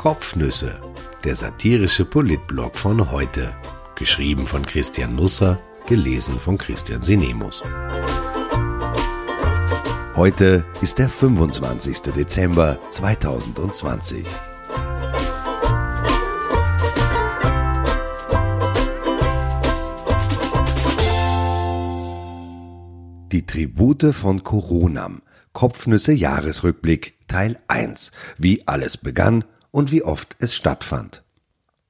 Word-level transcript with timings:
Kopfnüsse, 0.00 0.80
der 1.24 1.34
satirische 1.34 2.06
Politblog 2.06 2.78
von 2.78 3.10
heute. 3.10 3.54
Geschrieben 3.96 4.46
von 4.46 4.64
Christian 4.64 5.14
Nusser, 5.14 5.60
gelesen 5.86 6.40
von 6.40 6.56
Christian 6.56 7.02
Sinemus. 7.02 7.62
Heute 10.16 10.64
ist 10.80 10.98
der 10.98 11.10
25. 11.10 12.00
Dezember 12.16 12.78
2020. 12.88 14.24
Die 23.32 23.44
Tribute 23.44 24.14
von 24.14 24.42
Coronam. 24.42 25.20
Kopfnüsse 25.52 26.12
Jahresrückblick 26.12 27.18
Teil 27.28 27.58
1. 27.68 28.12
Wie 28.38 28.66
alles 28.66 28.96
begann 28.96 29.44
und 29.70 29.92
wie 29.92 30.02
oft 30.02 30.36
es 30.40 30.54
stattfand. 30.54 31.22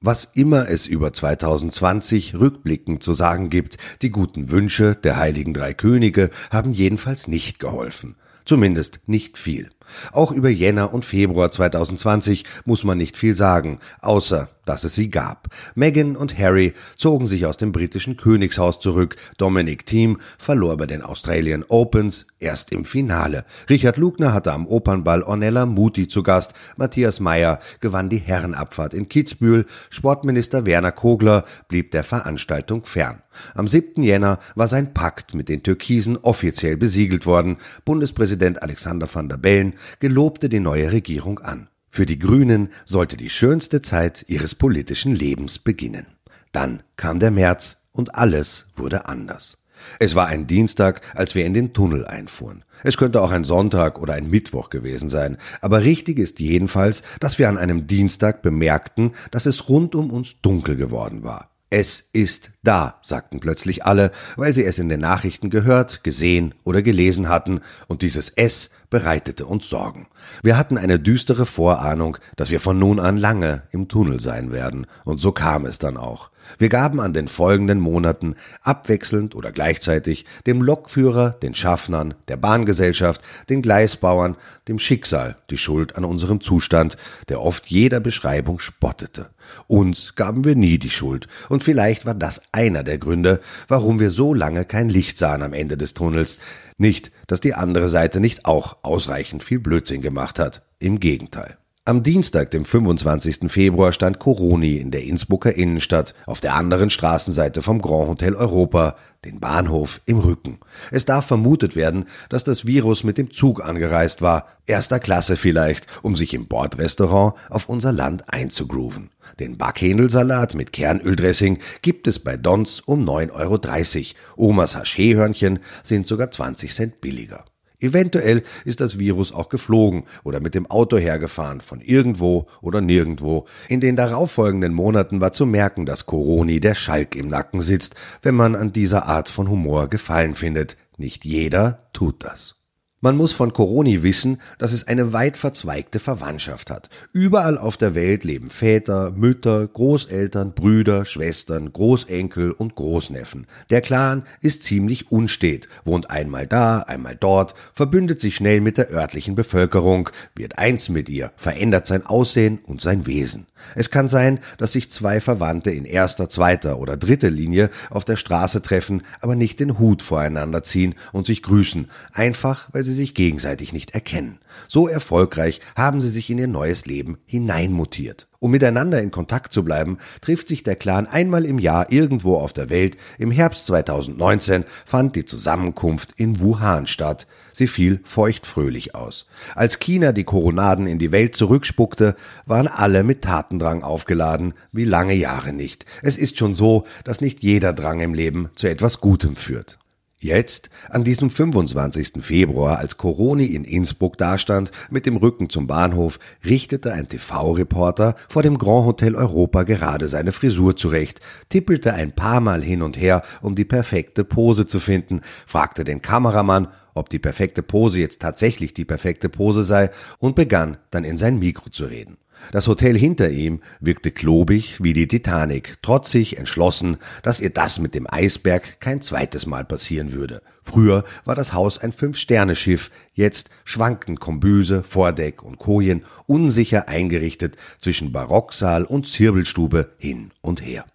Was 0.03 0.25
immer 0.33 0.67
es 0.67 0.87
über 0.87 1.13
2020 1.13 2.35
rückblickend 2.35 3.03
zu 3.03 3.13
sagen 3.13 3.51
gibt, 3.51 3.77
die 4.01 4.09
guten 4.09 4.49
Wünsche 4.49 4.95
der 4.95 5.17
heiligen 5.17 5.53
drei 5.53 5.75
Könige 5.75 6.31
haben 6.49 6.73
jedenfalls 6.73 7.27
nicht 7.27 7.59
geholfen. 7.59 8.15
Zumindest 8.43 9.01
nicht 9.05 9.37
viel. 9.37 9.69
Auch 10.11 10.31
über 10.31 10.49
Jänner 10.49 10.93
und 10.93 11.05
Februar 11.05 11.51
2020 11.51 12.45
muss 12.65 12.83
man 12.83 12.97
nicht 12.97 13.17
viel 13.17 13.35
sagen, 13.35 13.79
außer 14.01 14.49
dass 14.65 14.83
es 14.83 14.95
sie 14.95 15.09
gab. 15.09 15.47
Meghan 15.75 16.15
und 16.15 16.37
Harry 16.37 16.73
zogen 16.95 17.27
sich 17.27 17.45
aus 17.45 17.57
dem 17.57 17.71
britischen 17.71 18.17
Königshaus 18.17 18.79
zurück. 18.79 19.15
Dominic 19.37 19.85
Thiem 19.85 20.17
verlor 20.37 20.77
bei 20.77 20.85
den 20.85 21.01
Australian 21.01 21.65
Opens 21.67 22.27
erst 22.39 22.71
im 22.71 22.85
Finale. 22.85 23.45
Richard 23.69 23.97
Lugner 23.97 24.33
hatte 24.33 24.53
am 24.53 24.67
Opernball 24.67 25.23
Ornella 25.23 25.65
Muti 25.65 26.07
zu 26.07 26.23
Gast. 26.23 26.53
Matthias 26.77 27.19
Meyer 27.19 27.59
gewann 27.79 28.09
die 28.09 28.19
Herrenabfahrt 28.19 28.93
in 28.93 29.09
Kitzbühel. 29.09 29.65
Sportminister 29.89 30.65
Werner 30.65 30.91
Kogler 30.91 31.43
blieb 31.67 31.91
der 31.91 32.03
Veranstaltung 32.03 32.85
fern. 32.85 33.21
Am 33.55 33.67
7. 33.67 34.03
Jänner 34.03 34.39
war 34.55 34.67
sein 34.67 34.93
Pakt 34.93 35.33
mit 35.33 35.49
den 35.49 35.63
Türkisen 35.63 36.17
offiziell 36.17 36.77
besiegelt 36.77 37.25
worden. 37.25 37.57
Bundespräsident 37.85 38.61
Alexander 38.61 39.07
van 39.11 39.29
der 39.29 39.37
Bellen 39.37 39.70
gelobte 39.99 40.49
die 40.49 40.59
neue 40.59 40.91
Regierung 40.91 41.39
an. 41.39 41.67
Für 41.89 42.05
die 42.05 42.19
Grünen 42.19 42.69
sollte 42.85 43.17
die 43.17 43.29
schönste 43.29 43.81
Zeit 43.81 44.25
ihres 44.27 44.55
politischen 44.55 45.13
Lebens 45.13 45.59
beginnen. 45.59 46.05
Dann 46.51 46.83
kam 46.95 47.19
der 47.19 47.31
März 47.31 47.83
und 47.91 48.15
alles 48.15 48.67
wurde 48.75 49.07
anders. 49.07 49.61
Es 49.99 50.15
war 50.15 50.27
ein 50.27 50.47
Dienstag, 50.47 51.01
als 51.15 51.35
wir 51.35 51.45
in 51.45 51.53
den 51.53 51.73
Tunnel 51.73 52.05
einfuhren. 52.05 52.63
Es 52.83 52.97
könnte 52.97 53.21
auch 53.21 53.31
ein 53.31 53.43
Sonntag 53.43 53.99
oder 53.99 54.13
ein 54.13 54.29
Mittwoch 54.29 54.69
gewesen 54.69 55.09
sein, 55.09 55.37
aber 55.59 55.83
richtig 55.83 56.17
ist 56.19 56.39
jedenfalls, 56.39 57.03
dass 57.19 57.39
wir 57.39 57.49
an 57.49 57.57
einem 57.57 57.87
Dienstag 57.87 58.41
bemerkten, 58.41 59.11
dass 59.31 59.45
es 59.45 59.69
rund 59.69 59.95
um 59.95 60.09
uns 60.11 60.41
dunkel 60.41 60.75
geworden 60.75 61.23
war. 61.23 61.49
Es 61.73 62.09
ist 62.11 62.51
da, 62.63 62.99
sagten 63.01 63.39
plötzlich 63.39 63.85
alle, 63.85 64.11
weil 64.35 64.51
sie 64.51 64.65
es 64.65 64.77
in 64.77 64.89
den 64.89 64.99
Nachrichten 64.99 65.49
gehört, 65.49 66.03
gesehen 66.03 66.53
oder 66.65 66.81
gelesen 66.81 67.29
hatten, 67.29 67.61
und 67.87 68.01
dieses 68.01 68.29
Es 68.29 68.71
bereitete 68.91 69.47
uns 69.47 69.67
Sorgen. 69.67 70.05
Wir 70.43 70.55
hatten 70.55 70.77
eine 70.77 70.99
düstere 70.99 71.47
Vorahnung, 71.47 72.17
dass 72.35 72.51
wir 72.51 72.59
von 72.59 72.77
nun 72.77 72.99
an 72.99 73.17
lange 73.17 73.63
im 73.71 73.87
Tunnel 73.87 74.19
sein 74.19 74.51
werden, 74.51 74.85
und 75.03 75.17
so 75.17 75.31
kam 75.31 75.65
es 75.65 75.79
dann 75.79 75.97
auch. 75.97 76.29
Wir 76.57 76.69
gaben 76.69 76.99
an 76.99 77.13
den 77.13 77.27
folgenden 77.27 77.79
Monaten 77.79 78.35
abwechselnd 78.61 79.35
oder 79.35 79.51
gleichzeitig 79.51 80.25
dem 80.45 80.61
Lokführer, 80.61 81.31
den 81.31 81.55
Schaffnern, 81.55 82.13
der 82.27 82.37
Bahngesellschaft, 82.37 83.21
den 83.49 83.61
Gleisbauern, 83.61 84.35
dem 84.67 84.77
Schicksal 84.77 85.37
die 85.49 85.57
Schuld 85.57 85.95
an 85.95 86.05
unserem 86.05 86.41
Zustand, 86.41 86.97
der 87.29 87.41
oft 87.41 87.67
jeder 87.67 87.99
Beschreibung 87.99 88.59
spottete. 88.59 89.29
Uns 89.67 90.15
gaben 90.15 90.45
wir 90.45 90.55
nie 90.55 90.77
die 90.77 90.89
Schuld, 90.89 91.27
und 91.49 91.63
vielleicht 91.63 92.05
war 92.05 92.13
das 92.13 92.41
einer 92.51 92.83
der 92.83 92.97
Gründe, 92.97 93.41
warum 93.67 93.99
wir 93.99 94.09
so 94.09 94.33
lange 94.33 94.65
kein 94.65 94.89
Licht 94.89 95.17
sahen 95.17 95.43
am 95.43 95.53
Ende 95.53 95.77
des 95.77 95.93
Tunnels. 95.93 96.39
Nicht, 96.77 97.11
dass 97.27 97.41
die 97.41 97.53
andere 97.53 97.89
Seite 97.89 98.19
nicht 98.19 98.45
auch 98.45 98.77
ausreichend 98.83 99.43
viel 99.43 99.59
Blödsinn 99.59 100.01
gemacht 100.01 100.39
hat. 100.39 100.63
Im 100.79 100.99
Gegenteil. 100.99 101.57
Am 101.83 102.03
Dienstag, 102.03 102.51
dem 102.51 102.63
25. 102.63 103.51
Februar, 103.51 103.91
stand 103.91 104.19
Coroni 104.19 104.77
in 104.77 104.91
der 104.91 105.03
Innsbrucker 105.03 105.55
Innenstadt 105.55 106.13
auf 106.27 106.39
der 106.39 106.53
anderen 106.53 106.91
Straßenseite 106.91 107.63
vom 107.63 107.81
Grand 107.81 108.07
Hotel 108.07 108.35
Europa, 108.35 108.95
den 109.25 109.39
Bahnhof 109.39 109.99
im 110.05 110.19
Rücken. 110.19 110.59
Es 110.91 111.05
darf 111.05 111.25
vermutet 111.25 111.75
werden, 111.75 112.05
dass 112.29 112.43
das 112.43 112.67
Virus 112.67 113.03
mit 113.03 113.17
dem 113.17 113.31
Zug 113.31 113.65
angereist 113.67 114.21
war, 114.21 114.45
erster 114.67 114.99
Klasse 114.99 115.35
vielleicht, 115.35 115.87
um 116.03 116.15
sich 116.15 116.35
im 116.35 116.45
Bordrestaurant 116.45 117.33
auf 117.49 117.67
unser 117.67 117.91
Land 117.91 118.31
einzugrooven. 118.31 119.09
Den 119.39 119.57
Backhändelsalat 119.57 120.55
mit 120.55 120.73
Kernöldressing 120.73 121.59
gibt 121.81 122.07
es 122.07 122.19
bei 122.19 122.37
Dons 122.37 122.81
um 122.81 123.07
9,30 123.07 124.13
Euro. 124.37 124.49
Omas 124.49 124.75
Haschéhörnchen 124.75 125.59
sind 125.83 126.07
sogar 126.07 126.31
20 126.31 126.73
Cent 126.73 127.01
billiger. 127.01 127.45
Eventuell 127.81 128.43
ist 128.63 128.79
das 128.79 128.99
Virus 128.99 129.33
auch 129.33 129.49
geflogen 129.49 130.03
oder 130.23 130.39
mit 130.39 130.53
dem 130.53 130.69
Auto 130.69 130.97
hergefahren, 130.97 131.61
von 131.61 131.81
irgendwo 131.81 132.47
oder 132.61 132.79
nirgendwo. 132.79 133.47
In 133.69 133.79
den 133.79 133.95
darauffolgenden 133.95 134.73
Monaten 134.73 135.19
war 135.19 135.31
zu 135.31 135.47
merken, 135.47 135.87
dass 135.87 136.05
Coroni 136.05 136.59
der 136.59 136.75
Schalk 136.75 137.15
im 137.15 137.27
Nacken 137.27 137.61
sitzt, 137.61 137.95
wenn 138.21 138.35
man 138.35 138.55
an 138.55 138.71
dieser 138.71 139.07
Art 139.07 139.29
von 139.29 139.49
Humor 139.49 139.87
Gefallen 139.87 140.35
findet. 140.35 140.77
Nicht 140.97 141.25
jeder 141.25 141.89
tut 141.91 142.23
das. 142.23 142.60
Man 143.03 143.17
muss 143.17 143.33
von 143.33 143.51
Coroni 143.51 144.03
wissen, 144.03 144.39
dass 144.59 144.73
es 144.73 144.87
eine 144.87 145.11
weit 145.11 145.35
verzweigte 145.35 145.97
Verwandtschaft 145.97 146.69
hat. 146.69 146.91
Überall 147.13 147.57
auf 147.57 147.75
der 147.75 147.95
Welt 147.95 148.23
leben 148.23 148.51
Väter, 148.51 149.09
Mütter, 149.09 149.67
Großeltern, 149.67 150.53
Brüder, 150.53 151.03
Schwestern, 151.05 151.73
Großenkel 151.73 152.51
und 152.51 152.75
Großneffen. 152.75 153.47
Der 153.71 153.81
Clan 153.81 154.21
ist 154.41 154.61
ziemlich 154.61 155.11
unstet, 155.11 155.67
wohnt 155.83 156.11
einmal 156.11 156.45
da, 156.45 156.81
einmal 156.81 157.15
dort, 157.15 157.55
verbündet 157.73 158.21
sich 158.21 158.35
schnell 158.35 158.61
mit 158.61 158.77
der 158.77 158.91
örtlichen 158.91 159.33
Bevölkerung, 159.33 160.11
wird 160.35 160.59
eins 160.59 160.87
mit 160.87 161.09
ihr, 161.09 161.31
verändert 161.37 161.87
sein 161.87 162.05
Aussehen 162.05 162.59
und 162.67 162.81
sein 162.81 163.07
Wesen. 163.07 163.47
Es 163.75 163.89
kann 163.89 164.07
sein, 164.07 164.39
dass 164.57 164.73
sich 164.73 164.91
zwei 164.91 165.19
Verwandte 165.19 165.71
in 165.71 165.85
erster, 165.85 166.29
zweiter 166.29 166.79
oder 166.79 166.97
dritter 166.97 167.29
Linie 167.29 167.69
auf 167.89 168.05
der 168.05 168.15
Straße 168.15 168.61
treffen, 168.61 169.03
aber 169.21 169.35
nicht 169.35 169.59
den 169.59 169.79
Hut 169.79 170.01
voreinander 170.01 170.63
ziehen 170.63 170.95
und 171.11 171.25
sich 171.25 171.43
grüßen, 171.43 171.89
einfach 172.13 172.69
weil 172.73 172.83
sie 172.83 172.90
sich 172.93 173.13
gegenseitig 173.13 173.73
nicht 173.73 173.91
erkennen. 173.91 174.39
So 174.67 174.87
erfolgreich 174.87 175.61
haben 175.75 176.01
sie 176.01 176.09
sich 176.09 176.29
in 176.29 176.37
ihr 176.37 176.47
neues 176.47 176.85
Leben 176.85 177.17
hineinmutiert. 177.25 178.27
Um 178.39 178.49
miteinander 178.49 178.99
in 179.01 179.11
Kontakt 179.11 179.53
zu 179.53 179.63
bleiben, 179.63 179.99
trifft 180.19 180.47
sich 180.47 180.63
der 180.63 180.75
Clan 180.75 181.05
einmal 181.05 181.45
im 181.45 181.59
Jahr 181.59 181.91
irgendwo 181.91 182.37
auf 182.37 182.53
der 182.53 182.71
Welt. 182.71 182.97
Im 183.19 183.29
Herbst 183.29 183.67
2019 183.67 184.65
fand 184.83 185.15
die 185.15 185.25
Zusammenkunft 185.25 186.13
in 186.17 186.39
Wuhan 186.39 186.87
statt. 186.87 187.27
Sie 187.53 187.67
fiel 187.67 187.99
feuchtfröhlich 188.03 188.95
aus. 188.95 189.27
Als 189.53 189.79
China 189.79 190.11
die 190.11 190.23
Koronaden 190.23 190.87
in 190.87 190.97
die 190.97 191.11
Welt 191.11 191.35
zurückspuckte, 191.35 192.15
waren 192.47 192.67
alle 192.67 193.03
mit 193.03 193.21
Tatendrang 193.21 193.83
aufgeladen, 193.83 194.55
wie 194.71 194.85
lange 194.85 195.13
Jahre 195.13 195.53
nicht. 195.53 195.85
Es 196.01 196.17
ist 196.17 196.39
schon 196.39 196.55
so, 196.55 196.85
dass 197.03 197.21
nicht 197.21 197.43
jeder 197.43 197.73
Drang 197.73 198.01
im 198.01 198.15
Leben 198.15 198.49
zu 198.55 198.67
etwas 198.67 199.01
Gutem 199.01 199.35
führt. 199.35 199.77
Jetzt, 200.23 200.69
an 200.91 201.03
diesem 201.03 201.31
25. 201.31 202.23
Februar, 202.23 202.77
als 202.77 202.97
Coroni 202.97 203.45
in 203.45 203.63
Innsbruck 203.63 204.19
dastand, 204.19 204.71
mit 204.91 205.07
dem 205.07 205.17
Rücken 205.17 205.49
zum 205.49 205.65
Bahnhof, 205.65 206.19
richtete 206.45 206.93
ein 206.93 207.09
TV-Reporter 207.09 208.15
vor 208.29 208.43
dem 208.43 208.59
Grand 208.59 208.85
Hotel 208.85 209.15
Europa 209.15 209.63
gerade 209.63 210.07
seine 210.07 210.31
Frisur 210.31 210.75
zurecht, 210.75 211.21
tippelte 211.49 211.95
ein 211.95 212.11
paar 212.11 212.39
Mal 212.39 212.61
hin 212.61 212.83
und 212.83 212.99
her, 212.99 213.23
um 213.41 213.55
die 213.55 213.65
perfekte 213.65 214.23
Pose 214.23 214.67
zu 214.67 214.79
finden, 214.79 215.21
fragte 215.47 215.83
den 215.83 216.03
Kameramann, 216.03 216.67
ob 216.93 217.09
die 217.09 217.17
perfekte 217.17 217.63
Pose 217.63 217.99
jetzt 217.99 218.21
tatsächlich 218.21 218.75
die 218.75 218.85
perfekte 218.85 219.27
Pose 219.27 219.63
sei, 219.63 219.89
und 220.19 220.35
begann 220.35 220.77
dann 220.91 221.03
in 221.03 221.17
sein 221.17 221.39
Mikro 221.39 221.71
zu 221.71 221.85
reden. 221.85 222.17
Das 222.51 222.67
Hotel 222.67 222.97
hinter 222.97 223.29
ihm 223.29 223.61
wirkte 223.79 224.11
klobig 224.11 224.81
wie 224.83 224.93
die 224.93 225.07
Titanic, 225.07 225.81
trotzig, 225.81 226.37
entschlossen, 226.37 226.97
dass 227.23 227.39
ihr 227.39 227.49
das 227.49 227.79
mit 227.79 227.95
dem 227.95 228.07
Eisberg 228.09 228.79
kein 228.79 229.01
zweites 229.01 229.45
Mal 229.45 229.65
passieren 229.65 230.11
würde. 230.11 230.41
Früher 230.63 231.05
war 231.25 231.35
das 231.35 231.53
Haus 231.53 231.77
ein 231.77 231.91
Fünf-Sterne-Schiff, 231.91 232.91
jetzt 233.13 233.49
schwankten 233.65 234.19
Kombüse, 234.19 234.83
Vordeck 234.83 235.43
und 235.43 235.57
Kojen 235.57 236.03
unsicher 236.27 236.87
eingerichtet 236.87 237.57
zwischen 237.79 238.11
Barocksaal 238.11 238.83
und 238.83 239.07
Zirbelstube 239.07 239.93
hin 239.97 240.31
und 240.41 240.65
her. 240.65 240.85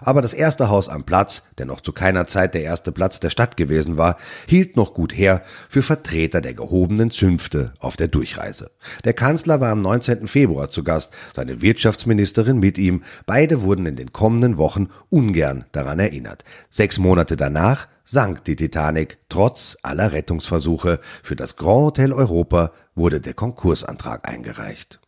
Aber 0.00 0.20
das 0.20 0.32
erste 0.32 0.68
Haus 0.68 0.88
am 0.88 1.04
Platz, 1.04 1.42
der 1.58 1.66
noch 1.66 1.80
zu 1.80 1.92
keiner 1.92 2.26
Zeit 2.26 2.54
der 2.54 2.62
erste 2.62 2.92
Platz 2.92 3.20
der 3.20 3.30
Stadt 3.30 3.56
gewesen 3.56 3.96
war, 3.96 4.16
hielt 4.46 4.76
noch 4.76 4.94
gut 4.94 5.16
her 5.16 5.42
für 5.68 5.82
Vertreter 5.82 6.40
der 6.40 6.54
gehobenen 6.54 7.10
Zünfte 7.10 7.72
auf 7.78 7.96
der 7.96 8.08
Durchreise. 8.08 8.70
Der 9.04 9.12
Kanzler 9.12 9.60
war 9.60 9.70
am 9.70 9.82
19. 9.82 10.26
Februar 10.26 10.70
zu 10.70 10.84
Gast, 10.84 11.12
seine 11.34 11.62
Wirtschaftsministerin 11.62 12.58
mit 12.58 12.78
ihm. 12.78 13.02
Beide 13.26 13.62
wurden 13.62 13.86
in 13.86 13.96
den 13.96 14.12
kommenden 14.12 14.56
Wochen 14.58 14.88
ungern 15.08 15.64
daran 15.72 15.98
erinnert. 15.98 16.44
Sechs 16.70 16.98
Monate 16.98 17.36
danach 17.36 17.88
sank 18.04 18.44
die 18.44 18.56
Titanic 18.56 19.18
trotz 19.28 19.76
aller 19.82 20.12
Rettungsversuche. 20.12 21.00
Für 21.22 21.36
das 21.36 21.56
Grand 21.56 21.86
Hotel 21.86 22.12
Europa 22.12 22.72
wurde 22.94 23.20
der 23.20 23.34
Konkursantrag 23.34 24.28
eingereicht. 24.28 25.00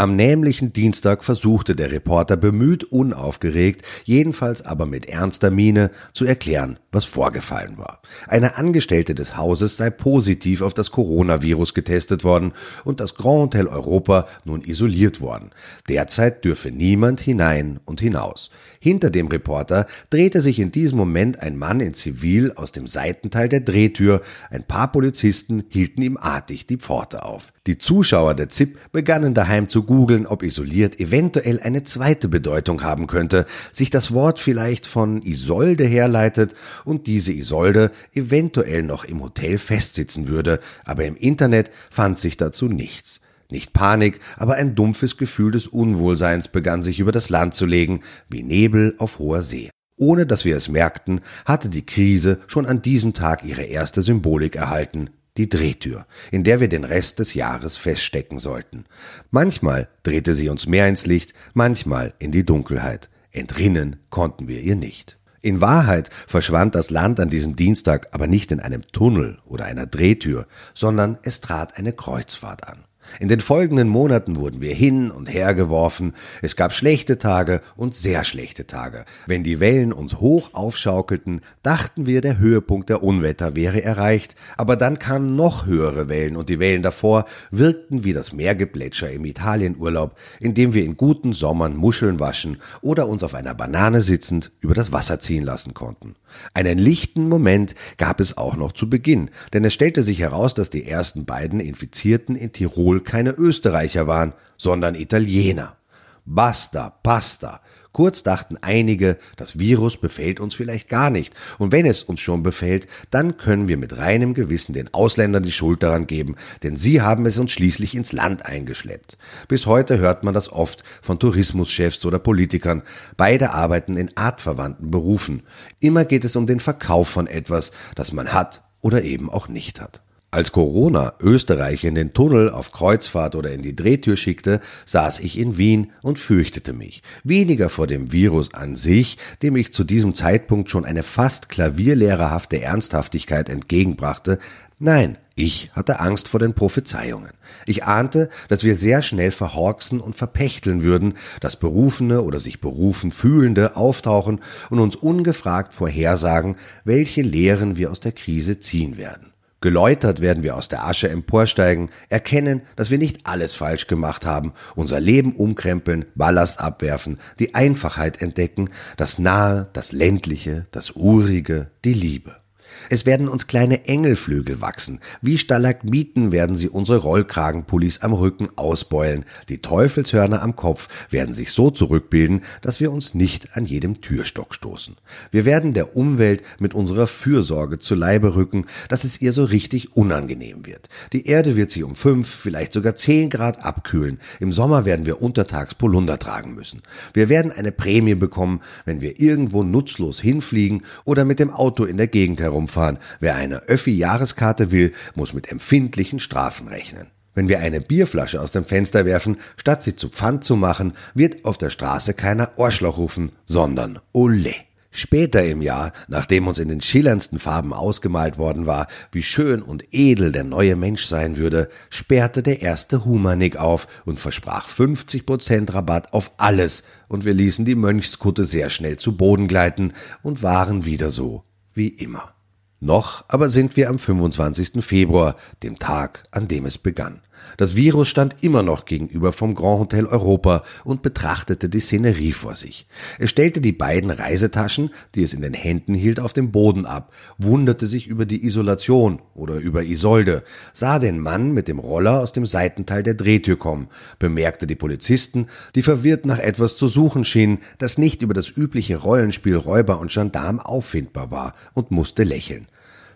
Am 0.00 0.16
nämlichen 0.16 0.72
Dienstag 0.72 1.22
versuchte 1.22 1.76
der 1.76 1.92
Reporter 1.92 2.38
bemüht 2.38 2.84
unaufgeregt, 2.84 3.82
jedenfalls 4.04 4.64
aber 4.64 4.86
mit 4.86 5.10
ernster 5.10 5.50
Miene, 5.50 5.90
zu 6.14 6.24
erklären, 6.24 6.78
was 6.90 7.04
vorgefallen 7.04 7.76
war. 7.76 8.00
Eine 8.26 8.56
Angestellte 8.56 9.14
des 9.14 9.36
Hauses 9.36 9.76
sei 9.76 9.90
positiv 9.90 10.62
auf 10.62 10.72
das 10.72 10.90
Coronavirus 10.90 11.74
getestet 11.74 12.24
worden 12.24 12.54
und 12.82 13.00
das 13.00 13.14
Grand 13.14 13.54
Hotel 13.54 13.66
Europa 13.66 14.26
nun 14.46 14.62
isoliert 14.62 15.20
worden. 15.20 15.50
Derzeit 15.86 16.46
dürfe 16.46 16.70
niemand 16.70 17.20
hinein 17.20 17.78
und 17.84 18.00
hinaus. 18.00 18.48
Hinter 18.78 19.10
dem 19.10 19.28
Reporter 19.28 19.84
drehte 20.08 20.40
sich 20.40 20.60
in 20.60 20.72
diesem 20.72 20.96
Moment 20.96 21.40
ein 21.40 21.58
Mann 21.58 21.80
in 21.80 21.92
Zivil 21.92 22.52
aus 22.52 22.72
dem 22.72 22.86
Seitenteil 22.86 23.50
der 23.50 23.60
Drehtür. 23.60 24.22
Ein 24.48 24.64
paar 24.64 24.90
Polizisten 24.92 25.64
hielten 25.68 26.00
ihm 26.00 26.16
artig 26.16 26.64
die 26.64 26.78
Pforte 26.78 27.22
auf. 27.22 27.52
Die 27.66 27.76
Zuschauer 27.76 28.34
der 28.34 28.48
ZIP 28.48 28.78
begannen 28.90 29.34
daheim 29.34 29.68
zu 29.68 29.82
googeln, 29.82 30.26
ob 30.26 30.42
isoliert 30.42 30.98
eventuell 30.98 31.60
eine 31.60 31.82
zweite 31.82 32.26
Bedeutung 32.26 32.82
haben 32.82 33.06
könnte, 33.06 33.44
sich 33.70 33.90
das 33.90 34.14
Wort 34.14 34.38
vielleicht 34.38 34.86
von 34.86 35.20
Isolde 35.20 35.84
herleitet 35.84 36.54
und 36.86 37.06
diese 37.06 37.32
Isolde 37.32 37.90
eventuell 38.14 38.82
noch 38.82 39.04
im 39.04 39.22
Hotel 39.22 39.58
festsitzen 39.58 40.26
würde, 40.26 40.60
aber 40.86 41.04
im 41.04 41.16
Internet 41.16 41.70
fand 41.90 42.18
sich 42.18 42.38
dazu 42.38 42.66
nichts. 42.66 43.20
Nicht 43.50 43.74
Panik, 43.74 44.20
aber 44.38 44.54
ein 44.54 44.74
dumpfes 44.74 45.18
Gefühl 45.18 45.50
des 45.50 45.66
Unwohlseins 45.66 46.48
begann 46.48 46.82
sich 46.82 46.98
über 46.98 47.12
das 47.12 47.28
Land 47.28 47.54
zu 47.54 47.66
legen, 47.66 48.00
wie 48.30 48.42
Nebel 48.42 48.94
auf 48.96 49.18
hoher 49.18 49.42
See. 49.42 49.68
Ohne 49.96 50.24
dass 50.24 50.46
wir 50.46 50.56
es 50.56 50.70
merkten, 50.70 51.20
hatte 51.44 51.68
die 51.68 51.84
Krise 51.84 52.38
schon 52.46 52.64
an 52.64 52.80
diesem 52.80 53.12
Tag 53.12 53.44
ihre 53.44 53.64
erste 53.64 54.00
Symbolik 54.00 54.56
erhalten, 54.56 55.10
die 55.40 55.48
Drehtür, 55.48 56.06
in 56.30 56.44
der 56.44 56.60
wir 56.60 56.68
den 56.68 56.84
Rest 56.84 57.18
des 57.18 57.32
Jahres 57.32 57.78
feststecken 57.78 58.38
sollten. 58.38 58.84
Manchmal 59.30 59.88
drehte 60.02 60.34
sie 60.34 60.50
uns 60.50 60.66
mehr 60.66 60.86
ins 60.86 61.06
Licht, 61.06 61.32
manchmal 61.54 62.12
in 62.18 62.30
die 62.30 62.44
Dunkelheit. 62.44 63.08
Entrinnen 63.32 63.96
konnten 64.10 64.48
wir 64.48 64.60
ihr 64.60 64.76
nicht. 64.76 65.16
In 65.40 65.62
Wahrheit 65.62 66.10
verschwand 66.26 66.74
das 66.74 66.90
Land 66.90 67.18
an 67.20 67.30
diesem 67.30 67.56
Dienstag 67.56 68.08
aber 68.10 68.26
nicht 68.26 68.52
in 68.52 68.60
einem 68.60 68.82
Tunnel 68.82 69.38
oder 69.46 69.64
einer 69.64 69.86
Drehtür, 69.86 70.46
sondern 70.74 71.18
es 71.22 71.40
trat 71.40 71.78
eine 71.78 71.94
Kreuzfahrt 71.94 72.68
an. 72.68 72.84
In 73.18 73.28
den 73.28 73.40
folgenden 73.40 73.88
Monaten 73.88 74.36
wurden 74.36 74.60
wir 74.60 74.74
hin 74.74 75.10
und 75.10 75.26
her 75.26 75.54
geworfen, 75.54 76.14
es 76.42 76.54
gab 76.54 76.72
schlechte 76.72 77.18
Tage 77.18 77.60
und 77.76 77.94
sehr 77.94 78.24
schlechte 78.24 78.66
Tage. 78.66 79.04
Wenn 79.26 79.42
die 79.42 79.58
Wellen 79.58 79.92
uns 79.92 80.20
hoch 80.20 80.50
aufschaukelten, 80.52 81.40
dachten 81.62 82.06
wir, 82.06 82.20
der 82.20 82.38
Höhepunkt 82.38 82.88
der 82.88 83.02
Unwetter 83.02 83.56
wäre 83.56 83.82
erreicht, 83.82 84.36
aber 84.56 84.76
dann 84.76 84.98
kamen 84.98 85.26
noch 85.26 85.66
höhere 85.66 86.08
Wellen 86.08 86.36
und 86.36 86.48
die 86.48 86.60
Wellen 86.60 86.82
davor 86.82 87.24
wirkten 87.50 88.04
wie 88.04 88.12
das 88.12 88.32
Meergeplätscher 88.32 89.10
im 89.10 89.24
Italienurlaub, 89.24 90.16
in 90.38 90.54
dem 90.54 90.72
wir 90.74 90.84
in 90.84 90.96
guten 90.96 91.32
Sommern 91.32 91.76
Muscheln 91.76 92.20
waschen 92.20 92.58
oder 92.80 93.08
uns 93.08 93.22
auf 93.24 93.34
einer 93.34 93.54
Banane 93.54 94.02
sitzend 94.02 94.52
über 94.60 94.74
das 94.74 94.92
Wasser 94.92 95.18
ziehen 95.20 95.44
lassen 95.44 95.74
konnten. 95.74 96.14
Einen 96.54 96.78
lichten 96.78 97.28
Moment 97.28 97.74
gab 97.96 98.20
es 98.20 98.38
auch 98.38 98.56
noch 98.56 98.72
zu 98.72 98.88
Beginn, 98.88 99.30
denn 99.52 99.64
es 99.64 99.74
stellte 99.74 100.02
sich 100.02 100.20
heraus, 100.20 100.54
dass 100.54 100.70
die 100.70 100.86
ersten 100.86 101.24
beiden 101.24 101.60
Infizierten 101.60 102.36
in 102.36 102.52
Tirol 102.52 102.99
keine 103.00 103.30
Österreicher 103.32 104.06
waren, 104.06 104.32
sondern 104.56 104.94
Italiener. 104.94 105.76
Basta, 106.24 106.90
pasta. 107.02 107.60
Kurz 107.92 108.22
dachten 108.22 108.56
einige, 108.60 109.18
das 109.36 109.58
Virus 109.58 109.96
befällt 109.96 110.38
uns 110.38 110.54
vielleicht 110.54 110.88
gar 110.88 111.10
nicht, 111.10 111.34
und 111.58 111.72
wenn 111.72 111.86
es 111.86 112.04
uns 112.04 112.20
schon 112.20 112.44
befällt, 112.44 112.86
dann 113.10 113.36
können 113.36 113.66
wir 113.66 113.76
mit 113.76 113.96
reinem 113.96 114.32
Gewissen 114.32 114.74
den 114.74 114.94
Ausländern 114.94 115.42
die 115.42 115.50
Schuld 115.50 115.82
daran 115.82 116.06
geben, 116.06 116.36
denn 116.62 116.76
sie 116.76 117.02
haben 117.02 117.26
es 117.26 117.36
uns 117.36 117.50
schließlich 117.50 117.96
ins 117.96 118.12
Land 118.12 118.46
eingeschleppt. 118.46 119.18
Bis 119.48 119.66
heute 119.66 119.98
hört 119.98 120.22
man 120.22 120.34
das 120.34 120.52
oft 120.52 120.84
von 121.02 121.18
Tourismuschefs 121.18 122.04
oder 122.04 122.20
Politikern. 122.20 122.82
Beide 123.16 123.50
arbeiten 123.50 123.96
in 123.96 124.16
artverwandten 124.16 124.92
Berufen. 124.92 125.42
Immer 125.80 126.04
geht 126.04 126.24
es 126.24 126.36
um 126.36 126.46
den 126.46 126.60
Verkauf 126.60 127.08
von 127.08 127.26
etwas, 127.26 127.72
das 127.96 128.12
man 128.12 128.32
hat 128.32 128.62
oder 128.80 129.02
eben 129.02 129.28
auch 129.28 129.48
nicht 129.48 129.80
hat. 129.80 130.00
Als 130.32 130.52
Corona 130.52 131.14
Österreich 131.18 131.82
in 131.82 131.96
den 131.96 132.12
Tunnel 132.12 132.50
auf 132.50 132.70
Kreuzfahrt 132.70 133.34
oder 133.34 133.50
in 133.50 133.62
die 133.62 133.74
Drehtür 133.74 134.16
schickte, 134.16 134.60
saß 134.84 135.18
ich 135.18 135.36
in 135.36 135.58
Wien 135.58 135.90
und 136.02 136.20
fürchtete 136.20 136.72
mich. 136.72 137.02
Weniger 137.24 137.68
vor 137.68 137.88
dem 137.88 138.12
Virus 138.12 138.54
an 138.54 138.76
sich, 138.76 139.18
dem 139.42 139.56
ich 139.56 139.72
zu 139.72 139.82
diesem 139.82 140.14
Zeitpunkt 140.14 140.70
schon 140.70 140.84
eine 140.84 141.02
fast 141.02 141.48
klavierlehrerhafte 141.48 142.62
Ernsthaftigkeit 142.62 143.48
entgegenbrachte, 143.48 144.38
nein, 144.78 145.18
ich 145.34 145.72
hatte 145.72 145.98
Angst 145.98 146.28
vor 146.28 146.38
den 146.38 146.54
Prophezeiungen. 146.54 147.32
Ich 147.66 147.82
ahnte, 147.82 148.28
dass 148.46 148.62
wir 148.62 148.76
sehr 148.76 149.02
schnell 149.02 149.32
verhorksen 149.32 149.98
und 149.98 150.14
verpächteln 150.14 150.84
würden, 150.84 151.14
dass 151.40 151.58
Berufene 151.58 152.22
oder 152.22 152.38
sich 152.38 152.60
berufen 152.60 153.10
Fühlende 153.10 153.74
auftauchen 153.74 154.40
und 154.70 154.78
uns 154.78 154.94
ungefragt 154.94 155.74
vorhersagen, 155.74 156.54
welche 156.84 157.22
Lehren 157.22 157.76
wir 157.76 157.90
aus 157.90 157.98
der 157.98 158.12
Krise 158.12 158.60
ziehen 158.60 158.96
werden. 158.96 159.29
Geläutert 159.60 160.20
werden 160.20 160.42
wir 160.42 160.56
aus 160.56 160.68
der 160.68 160.86
Asche 160.86 161.10
emporsteigen, 161.10 161.90
erkennen, 162.08 162.62
dass 162.76 162.90
wir 162.90 162.96
nicht 162.96 163.26
alles 163.26 163.52
falsch 163.52 163.86
gemacht 163.86 164.24
haben, 164.24 164.54
unser 164.74 165.00
Leben 165.00 165.36
umkrempeln, 165.36 166.06
Ballast 166.14 166.60
abwerfen, 166.60 167.18
die 167.38 167.54
Einfachheit 167.54 168.22
entdecken, 168.22 168.70
das 168.96 169.18
Nahe, 169.18 169.68
das 169.74 169.92
Ländliche, 169.92 170.66
das 170.70 170.92
Urige, 170.92 171.70
die 171.84 171.92
Liebe. 171.92 172.39
Es 172.88 173.06
werden 173.06 173.28
uns 173.28 173.46
kleine 173.46 173.86
Engelflügel 173.86 174.60
wachsen. 174.60 175.00
Wie 175.22 175.38
Stalagmiten 175.38 176.32
werden 176.32 176.56
sie 176.56 176.68
unsere 176.68 176.98
Rollkragenpullis 176.98 178.02
am 178.02 178.12
Rücken 178.12 178.48
ausbeulen. 178.56 179.24
Die 179.48 179.58
Teufelshörner 179.58 180.42
am 180.42 180.56
Kopf 180.56 180.88
werden 181.10 181.34
sich 181.34 181.52
so 181.52 181.70
zurückbilden, 181.70 182.42
dass 182.62 182.80
wir 182.80 182.90
uns 182.90 183.14
nicht 183.14 183.56
an 183.56 183.64
jedem 183.64 184.00
Türstock 184.00 184.54
stoßen. 184.54 184.96
Wir 185.30 185.44
werden 185.44 185.74
der 185.74 185.96
Umwelt 185.96 186.42
mit 186.58 186.74
unserer 186.74 187.06
Fürsorge 187.06 187.78
zu 187.78 187.94
Leibe 187.94 188.34
rücken, 188.34 188.66
dass 188.88 189.04
es 189.04 189.20
ihr 189.20 189.32
so 189.32 189.44
richtig 189.44 189.96
unangenehm 189.96 190.66
wird. 190.66 190.88
Die 191.12 191.26
Erde 191.26 191.56
wird 191.56 191.70
sich 191.70 191.84
um 191.84 191.94
fünf, 191.94 192.28
vielleicht 192.28 192.72
sogar 192.72 192.94
zehn 192.94 193.30
Grad 193.30 193.64
abkühlen. 193.64 194.18
Im 194.40 194.52
Sommer 194.52 194.84
werden 194.84 195.06
wir 195.06 195.22
untertags 195.22 195.74
Polunder 195.74 196.18
tragen 196.18 196.54
müssen. 196.54 196.82
Wir 197.14 197.28
werden 197.28 197.52
eine 197.52 197.72
Prämie 197.72 198.14
bekommen, 198.14 198.60
wenn 198.84 199.00
wir 199.00 199.20
irgendwo 199.20 199.62
nutzlos 199.62 200.20
hinfliegen 200.20 200.82
oder 201.04 201.24
mit 201.24 201.38
dem 201.38 201.50
Auto 201.50 201.84
in 201.84 201.96
der 201.96 202.06
Gegend 202.06 202.40
herum 202.40 202.59
herumfahren. 202.60 202.98
Wer 203.20 203.36
eine 203.36 203.62
Öffi-Jahreskarte 203.68 204.70
will, 204.70 204.92
muss 205.14 205.32
mit 205.32 205.50
empfindlichen 205.50 206.20
Strafen 206.20 206.68
rechnen. 206.68 207.08
Wenn 207.34 207.48
wir 207.48 207.60
eine 207.60 207.80
Bierflasche 207.80 208.40
aus 208.40 208.52
dem 208.52 208.64
Fenster 208.64 209.04
werfen, 209.04 209.38
statt 209.56 209.82
sie 209.82 209.96
zu 209.96 210.08
Pfand 210.08 210.44
zu 210.44 210.56
machen, 210.56 210.94
wird 211.14 211.44
auf 211.44 211.58
der 211.58 211.70
Straße 211.70 212.14
keiner 212.14 212.50
Ohrschloch 212.56 212.98
rufen, 212.98 213.32
sondern 213.46 214.00
Ole. 214.12 214.54
Später 214.92 215.44
im 215.44 215.62
Jahr, 215.62 215.92
nachdem 216.08 216.48
uns 216.48 216.58
in 216.58 216.68
den 216.68 216.80
schillerndsten 216.80 217.38
Farben 217.38 217.72
ausgemalt 217.72 218.38
worden 218.38 218.66
war, 218.66 218.88
wie 219.12 219.22
schön 219.22 219.62
und 219.62 219.84
edel 219.92 220.32
der 220.32 220.42
neue 220.42 220.74
Mensch 220.74 221.04
sein 221.04 221.36
würde, 221.36 221.70
sperrte 221.90 222.42
der 222.42 222.60
erste 222.60 223.04
Humanik 223.04 223.56
auf 223.56 223.86
und 224.04 224.18
versprach 224.18 224.66
50 224.66 225.24
Prozent 225.26 225.72
Rabatt 225.72 226.12
auf 226.12 226.32
alles, 226.38 226.82
und 227.06 227.24
wir 227.24 227.34
ließen 227.34 227.64
die 227.64 227.76
Mönchskutte 227.76 228.44
sehr 228.44 228.68
schnell 228.68 228.96
zu 228.96 229.16
Boden 229.16 229.46
gleiten 229.46 229.92
und 230.22 230.42
waren 230.42 230.84
wieder 230.84 231.10
so 231.10 231.44
wie 231.72 231.88
immer. 231.88 232.34
Noch 232.80 233.24
aber 233.28 233.50
sind 233.50 233.76
wir 233.76 233.90
am 233.90 233.98
25. 233.98 234.82
Februar, 234.82 235.36
dem 235.62 235.78
Tag, 235.78 236.24
an 236.30 236.48
dem 236.48 236.64
es 236.64 236.78
begann. 236.78 237.20
Das 237.56 237.76
Virus 237.76 238.08
stand 238.08 238.36
immer 238.40 238.62
noch 238.62 238.84
gegenüber 238.84 239.32
vom 239.32 239.54
Grand 239.54 239.80
Hotel 239.80 240.06
Europa 240.06 240.62
und 240.84 241.02
betrachtete 241.02 241.68
die 241.68 241.80
Szenerie 241.80 242.32
vor 242.32 242.54
sich. 242.54 242.86
Es 243.18 243.30
stellte 243.30 243.60
die 243.60 243.72
beiden 243.72 244.10
Reisetaschen, 244.10 244.90
die 245.14 245.22
es 245.22 245.32
in 245.32 245.42
den 245.42 245.54
Händen 245.54 245.94
hielt, 245.94 246.20
auf 246.20 246.32
dem 246.32 246.52
Boden 246.52 246.86
ab, 246.86 247.12
wunderte 247.38 247.86
sich 247.86 248.06
über 248.06 248.26
die 248.26 248.44
Isolation 248.44 249.20
oder 249.34 249.56
über 249.56 249.82
Isolde, 249.82 250.42
sah 250.72 250.98
den 250.98 251.20
Mann 251.20 251.52
mit 251.52 251.68
dem 251.68 251.78
Roller 251.78 252.20
aus 252.20 252.32
dem 252.32 252.46
Seitenteil 252.46 253.02
der 253.02 253.14
Drehtür 253.14 253.58
kommen, 253.58 253.88
bemerkte 254.18 254.66
die 254.66 254.74
Polizisten, 254.74 255.46
die 255.74 255.82
verwirrt 255.82 256.26
nach 256.26 256.38
etwas 256.38 256.76
zu 256.76 256.88
suchen 256.88 257.24
schienen, 257.24 257.58
das 257.78 257.98
nicht 257.98 258.22
über 258.22 258.34
das 258.34 258.48
übliche 258.48 258.96
Rollenspiel 258.96 259.56
Räuber 259.56 260.00
und 260.00 260.10
Gendarm 260.10 260.60
auffindbar 260.60 261.30
war, 261.30 261.54
und 261.74 261.90
musste 261.90 262.24
lächeln. 262.24 262.66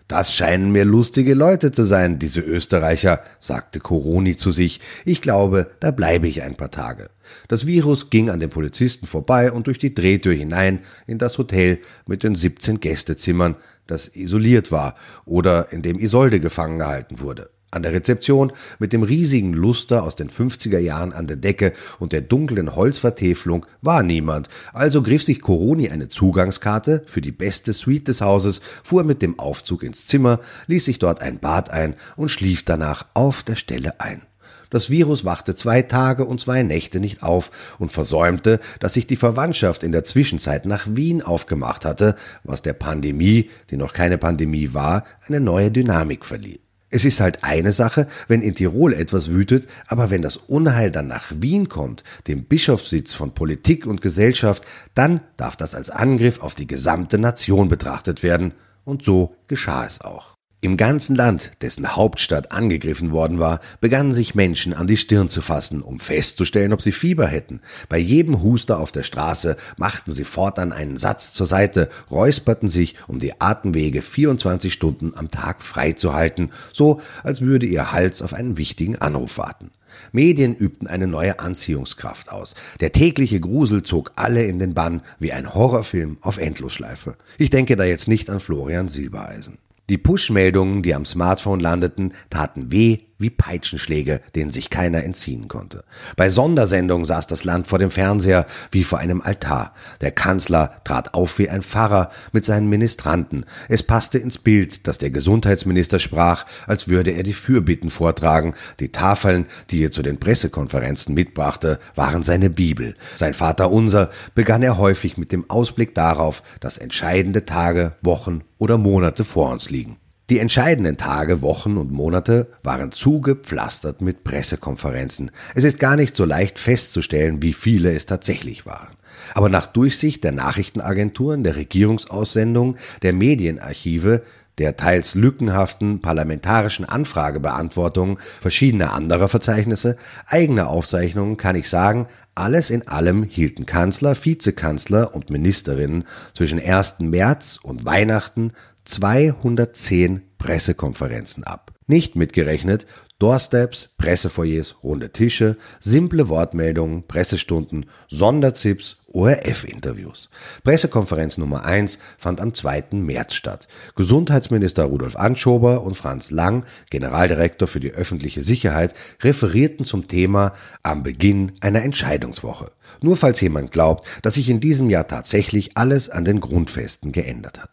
Das 0.07 0.35
scheinen 0.35 0.71
mir 0.71 0.85
lustige 0.85 1.33
Leute 1.33 1.71
zu 1.71 1.83
sein, 1.83 2.19
diese 2.19 2.41
Österreicher, 2.41 3.23
sagte 3.39 3.79
Coroni 3.79 4.37
zu 4.37 4.51
sich. 4.51 4.79
Ich 5.03 5.19
glaube, 5.19 5.71
da 5.79 5.89
bleibe 5.89 6.27
ich 6.27 6.43
ein 6.43 6.55
paar 6.55 6.69
Tage. 6.69 7.09
Das 7.47 7.65
Virus 7.65 8.11
ging 8.11 8.29
an 8.29 8.39
den 8.39 8.51
Polizisten 8.51 9.07
vorbei 9.07 9.51
und 9.51 9.65
durch 9.65 9.79
die 9.79 9.95
Drehtür 9.95 10.33
hinein 10.33 10.81
in 11.07 11.17
das 11.17 11.39
Hotel 11.39 11.79
mit 12.05 12.21
den 12.21 12.35
17 12.35 12.79
Gästezimmern, 12.79 13.55
das 13.87 14.15
isoliert 14.15 14.71
war 14.71 14.95
oder 15.25 15.71
in 15.71 15.81
dem 15.81 15.97
Isolde 15.97 16.39
gefangen 16.39 16.77
gehalten 16.77 17.19
wurde. 17.19 17.49
An 17.75 17.83
der 17.83 17.91
Rezeption 17.91 18.53
mit 18.79 18.93
dem 18.93 19.03
riesigen 19.03 19.51
Luster 19.51 20.03
aus 20.03 20.15
den 20.15 20.29
50er 20.29 20.79
Jahren 20.79 21.11
an 21.11 21.27
der 21.27 21.35
Decke 21.35 21.73
und 21.99 22.13
der 22.13 22.21
dunklen 22.21 22.73
Holzvertäfelung 22.73 23.65
war 23.81 24.01
niemand, 24.01 24.47
also 24.71 25.01
griff 25.01 25.23
sich 25.23 25.41
Coroni 25.41 25.89
eine 25.89 26.07
Zugangskarte 26.07 27.03
für 27.05 27.19
die 27.19 27.33
beste 27.33 27.73
Suite 27.73 28.07
des 28.07 28.21
Hauses, 28.21 28.61
fuhr 28.81 29.03
mit 29.03 29.21
dem 29.21 29.39
Aufzug 29.39 29.83
ins 29.83 30.05
Zimmer, 30.05 30.39
ließ 30.67 30.85
sich 30.85 30.99
dort 30.99 31.21
ein 31.21 31.39
Bad 31.39 31.69
ein 31.69 31.95
und 32.15 32.29
schlief 32.29 32.63
danach 32.63 33.07
auf 33.13 33.43
der 33.43 33.57
Stelle 33.57 33.99
ein. 33.99 34.21
Das 34.69 34.89
Virus 34.89 35.25
wachte 35.25 35.53
zwei 35.53 35.81
Tage 35.81 36.23
und 36.23 36.39
zwei 36.39 36.63
Nächte 36.63 37.01
nicht 37.01 37.23
auf 37.23 37.51
und 37.77 37.91
versäumte, 37.91 38.61
dass 38.79 38.93
sich 38.93 39.05
die 39.05 39.17
Verwandtschaft 39.17 39.83
in 39.83 39.91
der 39.91 40.05
Zwischenzeit 40.05 40.65
nach 40.65 40.87
Wien 40.89 41.21
aufgemacht 41.21 41.83
hatte, 41.83 42.15
was 42.45 42.61
der 42.61 42.73
Pandemie, 42.73 43.49
die 43.69 43.77
noch 43.77 43.91
keine 43.91 44.17
Pandemie 44.17 44.73
war, 44.73 45.03
eine 45.27 45.41
neue 45.41 45.71
Dynamik 45.71 46.23
verlieh. 46.23 46.59
Es 46.89 47.03
ist 47.03 47.19
halt 47.19 47.43
eine 47.43 47.73
Sache, 47.73 48.07
wenn 48.27 48.41
in 48.41 48.55
Tirol 48.55 48.93
etwas 48.93 49.29
wütet, 49.29 49.67
aber 49.87 50.11
wenn 50.11 50.21
das 50.21 50.37
Unheil 50.37 50.91
dann 50.91 51.07
nach 51.07 51.31
Wien 51.39 51.67
kommt, 51.67 52.03
dem 52.27 52.45
Bischofssitz 52.45 53.13
von 53.13 53.33
Politik 53.33 53.85
und 53.85 54.01
Gesellschaft, 54.01 54.63
dann 54.93 55.21
darf 55.35 55.55
das 55.55 55.75
als 55.75 55.89
Angriff 55.89 56.41
auf 56.41 56.55
die 56.55 56.67
gesamte 56.67 57.17
Nation 57.17 57.67
betrachtet 57.67 58.23
werden, 58.23 58.53
und 58.85 59.03
so 59.03 59.35
geschah 59.47 59.83
es 59.85 59.99
auch. 60.01 60.34
Im 60.61 60.77
ganzen 60.77 61.15
Land, 61.15 61.51
dessen 61.61 61.95
Hauptstadt 61.95 62.51
angegriffen 62.51 63.11
worden 63.11 63.39
war, 63.39 63.59
begannen 63.81 64.13
sich 64.13 64.33
Menschen 64.33 64.73
an 64.73 64.87
die 64.87 64.97
Stirn 64.97 65.29
zu 65.29 65.41
fassen, 65.41 65.83
um 65.83 65.99
festzustellen, 65.99 66.73
ob 66.73 66.81
sie 66.81 66.91
Fieber 66.91 67.27
hätten. 67.27 67.61
Bei 67.87 67.99
jedem 67.99 68.41
Huster 68.41 68.79
auf 68.79 68.91
der 68.91 69.03
Straße 69.03 69.57
machten 69.77 70.11
sie 70.11 70.23
fortan 70.23 70.73
einen 70.73 70.97
Satz 70.97 71.33
zur 71.33 71.45
Seite, 71.45 71.89
räusperten 72.09 72.67
sich, 72.67 72.95
um 73.07 73.19
die 73.19 73.39
Atemwege 73.39 74.01
24 74.01 74.73
Stunden 74.73 75.13
am 75.15 75.29
Tag 75.29 75.61
freizuhalten, 75.61 76.49
so 76.73 76.99
als 77.23 77.41
würde 77.41 77.67
ihr 77.67 77.91
Hals 77.91 78.23
auf 78.23 78.33
einen 78.33 78.57
wichtigen 78.57 78.95
Anruf 78.95 79.37
warten. 79.37 79.69
Medien 80.11 80.55
übten 80.55 80.87
eine 80.87 81.05
neue 81.05 81.39
Anziehungskraft 81.39 82.31
aus. 82.31 82.55
Der 82.79 82.91
tägliche 82.91 83.39
Grusel 83.39 83.83
zog 83.83 84.13
alle 84.15 84.43
in 84.43 84.57
den 84.57 84.73
Bann 84.73 85.01
wie 85.19 85.31
ein 85.31 85.53
Horrorfilm 85.53 86.17
auf 86.21 86.39
Endlosschleife. 86.39 87.17
Ich 87.37 87.51
denke 87.51 87.75
da 87.75 87.83
jetzt 87.83 88.07
nicht 88.07 88.29
an 88.29 88.39
Florian 88.39 88.89
Silbereisen. 88.89 89.59
Die 89.89 89.97
Push-Meldungen, 89.97 90.81
die 90.81 90.95
am 90.95 91.05
Smartphone 91.05 91.59
landeten, 91.59 92.13
taten 92.29 92.71
weh 92.71 92.99
wie 93.17 93.29
Peitschenschläge, 93.29 94.21
denen 94.35 94.51
sich 94.51 94.69
keiner 94.69 95.03
entziehen 95.03 95.47
konnte. 95.47 95.83
Bei 96.15 96.29
Sondersendungen 96.29 97.05
saß 97.05 97.27
das 97.27 97.43
Land 97.43 97.67
vor 97.67 97.79
dem 97.79 97.91
Fernseher 97.91 98.45
wie 98.71 98.83
vor 98.83 98.99
einem 98.99 99.21
Altar. 99.21 99.73
Der 100.01 100.11
Kanzler 100.11 100.81
trat 100.83 101.13
auf 101.13 101.39
wie 101.39 101.49
ein 101.49 101.61
Pfarrer 101.61 102.09
mit 102.33 102.43
seinen 102.45 102.67
Ministranten. 102.67 103.45
Es 103.69 103.83
passte 103.83 104.17
ins 104.17 104.37
Bild, 104.37 104.87
dass 104.87 104.97
der 104.97 105.11
Gesundheitsminister 105.11 105.99
sprach, 105.99 106.45
als 106.67 106.87
würde 106.87 107.11
er 107.11 107.23
die 107.23 107.33
Fürbitten 107.33 107.89
vortragen. 107.89 108.53
Die 108.79 108.91
Tafeln, 108.91 109.47
die 109.69 109.83
er 109.83 109.91
zu 109.91 110.01
den 110.01 110.19
Pressekonferenzen 110.19 111.13
mitbrachte, 111.13 111.79
waren 111.95 112.23
seine 112.23 112.49
Bibel. 112.49 112.95
Sein 113.15 113.33
Vater 113.33 113.71
unser 113.71 114.09
begann 114.33 114.63
er 114.63 114.77
häufig 114.77 115.17
mit 115.17 115.31
dem 115.31 115.49
Ausblick 115.49 115.95
darauf, 115.95 116.43
dass 116.59 116.77
entscheidende 116.77 117.45
Tage, 117.45 117.93
Wochen 118.01 118.41
oder 118.57 118.77
Monate 118.77 119.23
vor 119.23 119.51
uns 119.51 119.69
liegen. 119.69 119.97
Die 120.31 120.39
entscheidenden 120.39 120.97
Tage, 120.97 121.43
Wochen 121.43 121.77
und 121.77 121.91
Monate 121.91 122.47
waren 122.63 122.91
zugepflastert 122.91 124.01
mit 124.01 124.23
Pressekonferenzen. 124.23 125.29
Es 125.53 125.63
ist 125.63 125.77
gar 125.77 125.95
nicht 125.95 126.15
so 126.15 126.25
leicht 126.25 126.57
festzustellen, 126.57 127.43
wie 127.43 127.53
viele 127.53 127.93
es 127.93 128.07
tatsächlich 128.07 128.65
waren. 128.65 128.95
Aber 129.35 129.49
nach 129.49 129.67
Durchsicht 129.67 130.23
der 130.23 130.31
Nachrichtenagenturen, 130.31 131.43
der 131.43 131.55
Regierungsaussendungen, 131.55 132.77
der 133.03 133.13
Medienarchive, 133.13 134.23
der 134.57 134.77
teils 134.77 135.13
lückenhaften 135.13 136.01
parlamentarischen 136.01 136.85
Anfragebeantwortung 136.85 138.17
verschiedener 138.41 138.93
anderer 138.93 139.27
Verzeichnisse, 139.27 139.95
eigener 140.25 140.69
Aufzeichnungen 140.69 141.37
kann 141.37 141.55
ich 141.55 141.69
sagen, 141.69 142.07
alles 142.33 142.71
in 142.71 142.87
allem 142.87 143.23
hielten 143.23 143.65
Kanzler, 143.65 144.15
Vizekanzler 144.15 145.13
und 145.13 145.29
Ministerinnen 145.29 146.05
zwischen 146.33 146.59
1. 146.59 146.99
März 146.99 147.59
und 147.61 147.85
Weihnachten 147.85 148.53
210 148.85 150.21
Pressekonferenzen 150.37 151.43
ab. 151.43 151.73
Nicht 151.87 152.15
mitgerechnet 152.15 152.87
Doorsteps, 153.17 153.93
Pressefoyers, 153.97 154.75
runde 154.83 155.13
Tische, 155.13 155.55
simple 155.79 156.27
Wortmeldungen, 156.27 157.07
Pressestunden, 157.07 157.85
Sonderzipps, 158.09 158.97
ORF-Interviews. 159.13 160.29
Pressekonferenz 160.65 161.37
Nummer 161.37 161.63
1 161.63 161.97
fand 162.17 162.41
am 162.41 162.53
2. 162.53 162.87
März 162.91 163.33
statt. 163.33 163.69
Gesundheitsminister 163.95 164.83
Rudolf 164.83 165.15
Anschober 165.15 165.83
und 165.83 165.95
Franz 165.95 166.29
Lang, 166.29 166.65
Generaldirektor 166.89 167.69
für 167.69 167.79
die 167.79 167.93
öffentliche 167.93 168.41
Sicherheit, 168.41 168.93
referierten 169.21 169.85
zum 169.85 170.09
Thema 170.09 170.51
am 170.83 171.01
Beginn 171.01 171.53
einer 171.61 171.83
Entscheidungswoche. 171.83 172.71
Nur 173.01 173.17
falls 173.17 173.41
jemand 173.41 173.71
glaubt, 173.71 174.05
dass 174.21 174.35
sich 174.35 174.49
in 174.49 174.59
diesem 174.59 174.89
Jahr 174.89 175.07
tatsächlich 175.07 175.77
alles 175.77 176.09
an 176.09 176.25
den 176.25 176.39
Grundfesten 176.39 177.11
geändert 177.11 177.61
hat. 177.61 177.69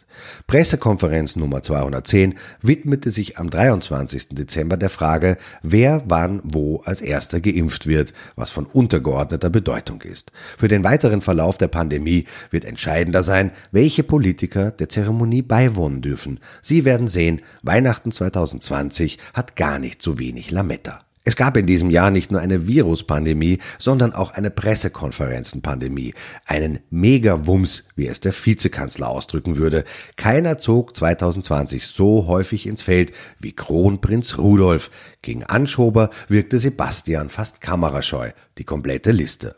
Pressekonferenz 0.47 1.37
Nummer 1.37 1.62
210 1.62 2.35
widmete 2.61 3.11
sich 3.11 3.38
am 3.38 3.50
23. 3.50 4.31
Dezember 4.31 4.76
der 4.76 4.91
Frage, 4.91 5.37
wer 5.62 6.02
wann 6.07 6.41
wo 6.45 6.83
als 6.85 7.00
erster 7.00 7.41
geimpft 7.41 7.87
wird, 7.87 8.12
was 8.37 8.50
von 8.50 8.67
untergeordneter 8.67 9.50
Bedeutung 9.50 10.02
ist. 10.02 10.33
Für 10.57 10.69
den 10.69 10.85
weiteren 10.85 11.23
Verlauf 11.23 11.59
der 11.59 11.69
Pandemie 11.69 12.26
wird 12.50 12.64
entscheidender 12.64 13.23
sein, 13.23 13.52
welche 13.71 14.02
Politiker 14.02 14.71
der 14.71 14.88
Zeremonie 14.88 15.43
beiwohnen 15.43 16.02
dürfen. 16.02 16.41
Sie 16.61 16.85
werden 16.85 17.09
sehen, 17.09 17.41
Weihnachten 17.62 18.12
2020 18.12 19.19
hat 19.35 19.57
gar 19.57 19.79
nicht 19.79 20.02
so 20.02 20.19
wenig 20.19 20.50
Lametta. 20.50 21.00
Es 21.25 21.37
gab 21.37 21.57
in 21.57 21.67
diesem 21.67 21.91
Jahr 21.91 22.11
nicht 22.11 22.33
nur 22.33 22.41
eine 22.41 22.67
Viruspandemie, 22.67 23.61
sondern 23.79 24.12
auch 24.12 24.33
eine 24.33 24.50
Pressekonferenzenpandemie, 24.50 26.14
einen 26.47 26.81
Megawumms, 26.91 27.85
wie 27.95 28.09
es 28.09 28.19
der 28.19 28.33
Vizekanzler 28.33 29.09
ausdrücken 29.09 29.57
würde. 29.57 29.85
Keiner 30.17 30.59
zog 30.59 30.97
2020 30.97 31.87
so 31.87 32.26
häufig 32.26 32.67
ins 32.67 32.83
Feld 32.83 33.12
wie 33.38 33.52
Kronprinz 33.52 34.37
Rudolf. 34.38 34.91
Gegen 35.23 35.45
Anschober 35.45 36.11
wirkte 36.26 36.59
Sebastian 36.59 37.29
fast 37.29 37.61
kamerascheu. 37.61 38.33
Die 38.59 38.64
komplette 38.64 39.12
Liste. 39.12 39.57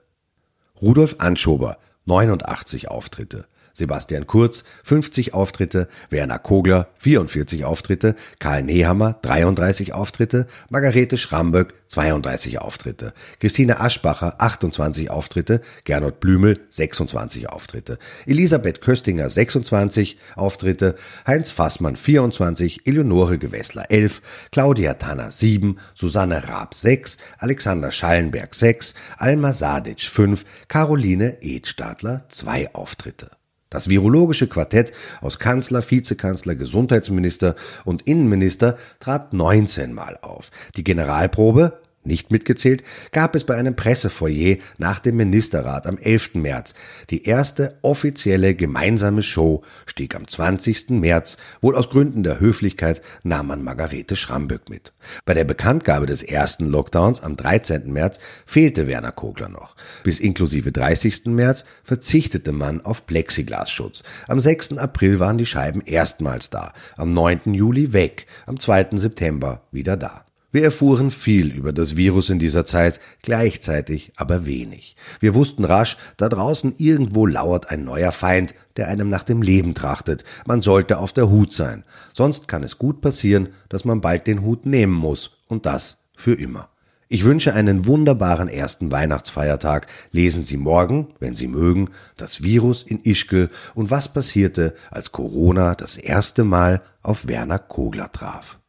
Rudolf 0.82 1.16
Anschober, 1.18 1.78
89 2.04 2.88
Auftritte. 2.88 3.46
Sebastian 3.74 4.26
Kurz 4.26 4.64
50 4.84 5.34
Auftritte, 5.34 5.88
Werner 6.08 6.38
Kogler 6.38 6.88
44 6.96 7.64
Auftritte, 7.64 8.14
Karl 8.38 8.62
Nehammer 8.62 9.18
33 9.22 9.92
Auftritte, 9.92 10.46
Margarete 10.70 11.18
Schramböck 11.18 11.74
32 11.88 12.60
Auftritte, 12.60 13.12
Christine 13.40 13.80
Aschbacher 13.80 14.36
28 14.38 15.10
Auftritte, 15.10 15.60
Gernot 15.84 16.20
Blümel 16.20 16.60
26 16.70 17.48
Auftritte, 17.48 17.98
Elisabeth 18.26 18.80
Köstinger 18.80 19.28
26 19.28 20.18
Auftritte, 20.36 20.94
Heinz 21.26 21.50
Fassmann 21.50 21.96
24, 21.96 22.86
Eleonore 22.86 23.38
Gewessler 23.38 23.90
11, 23.90 24.22
Claudia 24.52 24.94
Tanner 24.94 25.32
7, 25.32 25.78
Susanne 25.94 26.48
Raab 26.48 26.74
6, 26.74 27.18
Alexander 27.38 27.90
Schallenberg 27.90 28.54
6, 28.54 28.94
Alma 29.18 29.52
Sadic 29.52 30.02
5, 30.02 30.44
Caroline 30.68 31.42
Edstadler 31.42 32.24
2 32.28 32.74
Auftritte. 32.74 33.30
Das 33.70 33.88
virologische 33.88 34.46
Quartett 34.46 34.92
aus 35.20 35.38
Kanzler, 35.38 35.82
Vizekanzler, 35.88 36.54
Gesundheitsminister 36.54 37.56
und 37.84 38.02
Innenminister 38.02 38.76
trat 39.00 39.32
19 39.32 39.92
Mal 39.92 40.18
auf. 40.22 40.50
Die 40.76 40.84
Generalprobe 40.84 41.80
nicht 42.06 42.30
mitgezählt, 42.30 42.82
gab 43.12 43.34
es 43.34 43.44
bei 43.44 43.56
einem 43.56 43.76
Pressefoyer 43.76 44.56
nach 44.78 44.98
dem 44.98 45.16
Ministerrat 45.16 45.86
am 45.86 45.98
11. 45.98 46.34
März. 46.34 46.74
Die 47.10 47.24
erste 47.24 47.78
offizielle 47.82 48.54
gemeinsame 48.54 49.22
Show 49.22 49.62
stieg 49.86 50.14
am 50.14 50.26
20. 50.26 50.90
März, 50.90 51.36
wohl 51.60 51.76
aus 51.76 51.90
Gründen 51.90 52.22
der 52.22 52.40
Höflichkeit 52.40 53.02
nahm 53.22 53.48
man 53.48 53.62
Margarete 53.62 54.16
Schramböck 54.16 54.68
mit. 54.68 54.92
Bei 55.24 55.34
der 55.34 55.44
Bekanntgabe 55.44 56.06
des 56.06 56.22
ersten 56.22 56.68
Lockdowns 56.68 57.22
am 57.22 57.36
13. 57.36 57.92
März 57.92 58.20
fehlte 58.46 58.86
Werner 58.86 59.12
Kogler 59.12 59.48
noch. 59.48 59.76
Bis 60.02 60.20
inklusive 60.20 60.72
30. 60.72 61.26
März 61.26 61.64
verzichtete 61.82 62.52
man 62.52 62.80
auf 62.80 63.06
Plexiglasschutz. 63.06 64.02
Am 64.28 64.40
6. 64.40 64.78
April 64.78 65.20
waren 65.20 65.38
die 65.38 65.46
Scheiben 65.46 65.80
erstmals 65.80 66.50
da, 66.50 66.72
am 66.96 67.10
9. 67.10 67.54
Juli 67.54 67.92
weg, 67.92 68.26
am 68.46 68.58
2. 68.58 68.96
September 68.96 69.62
wieder 69.70 69.96
da. 69.96 70.24
Wir 70.54 70.62
erfuhren 70.62 71.10
viel 71.10 71.50
über 71.50 71.72
das 71.72 71.96
Virus 71.96 72.30
in 72.30 72.38
dieser 72.38 72.64
Zeit, 72.64 73.00
gleichzeitig 73.22 74.12
aber 74.14 74.46
wenig. 74.46 74.94
Wir 75.18 75.34
wussten 75.34 75.64
rasch, 75.64 75.96
da 76.16 76.28
draußen 76.28 76.74
irgendwo 76.78 77.26
lauert 77.26 77.70
ein 77.70 77.82
neuer 77.82 78.12
Feind, 78.12 78.54
der 78.76 78.86
einem 78.86 79.08
nach 79.08 79.24
dem 79.24 79.42
Leben 79.42 79.74
trachtet. 79.74 80.22
Man 80.46 80.60
sollte 80.60 80.98
auf 80.98 81.12
der 81.12 81.28
Hut 81.28 81.52
sein. 81.52 81.82
Sonst 82.12 82.46
kann 82.46 82.62
es 82.62 82.78
gut 82.78 83.00
passieren, 83.00 83.48
dass 83.68 83.84
man 83.84 84.00
bald 84.00 84.28
den 84.28 84.42
Hut 84.42 84.64
nehmen 84.64 84.92
muss. 84.92 85.38
Und 85.48 85.66
das 85.66 86.04
für 86.16 86.34
immer. 86.34 86.68
Ich 87.08 87.24
wünsche 87.24 87.52
einen 87.52 87.86
wunderbaren 87.86 88.46
ersten 88.46 88.92
Weihnachtsfeiertag. 88.92 89.88
Lesen 90.12 90.44
Sie 90.44 90.56
morgen, 90.56 91.08
wenn 91.18 91.34
Sie 91.34 91.48
mögen, 91.48 91.90
das 92.16 92.44
Virus 92.44 92.84
in 92.84 93.00
Ischgl 93.02 93.50
und 93.74 93.90
was 93.90 94.12
passierte, 94.12 94.74
als 94.92 95.10
Corona 95.10 95.74
das 95.74 95.96
erste 95.96 96.44
Mal 96.44 96.80
auf 97.02 97.26
Werner 97.26 97.58
Kogler 97.58 98.12
traf. 98.12 98.60